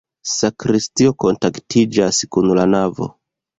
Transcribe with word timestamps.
Sakristio 0.35 1.13
kontaktiĝas 1.25 2.25
kun 2.37 2.53
la 2.61 2.67
navo. 2.75 3.15